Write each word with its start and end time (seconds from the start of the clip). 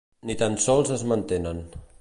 Ni 0.29 0.35
tan 0.39 0.57
sols 0.65 0.95
es 0.97 1.05
mantenen. 1.13 1.65